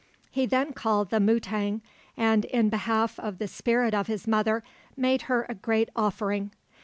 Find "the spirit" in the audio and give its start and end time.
3.37-3.93